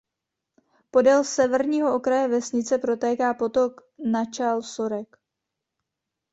Podél 0.91 1.23
severního 1.23 1.95
okraje 1.95 2.27
vesnice 2.27 2.77
protéká 2.77 3.33
potok 3.33 3.81
Nachal 4.11 4.61
Sorek. 4.61 5.17